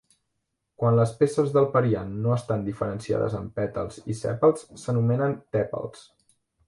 Quan 0.83 0.95
les 0.99 1.11
peces 1.17 1.51
del 1.57 1.67
periant 1.75 2.09
no 2.23 2.33
estan 2.37 2.65
diferenciades 2.69 3.35
en 3.41 3.51
pètals 3.59 4.01
i 4.15 4.17
sèpals 4.23 4.65
s'anomenen 4.85 5.37
tèpals. 5.59 6.03